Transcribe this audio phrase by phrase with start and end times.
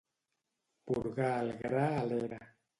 [0.91, 2.45] Porgar el gra a l'era.